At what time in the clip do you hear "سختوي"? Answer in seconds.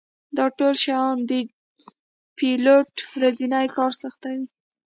4.01-4.43